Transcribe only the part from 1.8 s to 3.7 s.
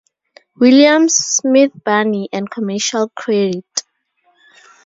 Barney and Commercial Credit.